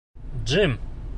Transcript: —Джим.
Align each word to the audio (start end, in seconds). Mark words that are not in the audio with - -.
—Джим. 0.45 0.79